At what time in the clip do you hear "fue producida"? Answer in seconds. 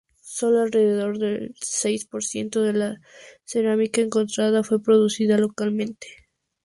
4.63-5.37